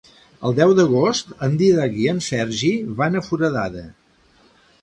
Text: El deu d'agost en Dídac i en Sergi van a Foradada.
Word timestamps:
El 0.47 0.55
deu 0.59 0.71
d'agost 0.79 1.29
en 1.49 1.53
Dídac 1.59 2.01
i 2.05 2.09
en 2.13 2.23
Sergi 2.31 2.73
van 3.03 3.21
a 3.21 3.25
Foradada. 3.29 3.89